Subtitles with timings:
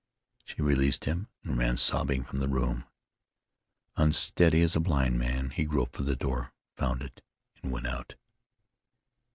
[0.45, 2.85] She released him, and ran sobbing from the room.
[3.97, 7.21] Unsteady as a blind man, he groped for the door, found it,
[7.61, 8.15] and went out.